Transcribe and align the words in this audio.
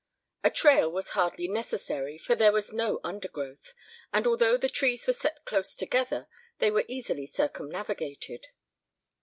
A 0.43 0.49
trail 0.49 0.91
was 0.91 1.09
hardly 1.09 1.47
necessary 1.47 2.17
for 2.17 2.33
there 2.33 2.51
was 2.51 2.73
no 2.73 2.99
undergrowth, 3.03 3.75
and 4.11 4.25
although 4.25 4.57
the 4.57 4.67
trees 4.67 5.05
were 5.05 5.13
set 5.13 5.45
close 5.45 5.75
together 5.75 6.27
they 6.57 6.71
were 6.71 6.85
easily 6.87 7.27
circumnavigated. 7.27 8.47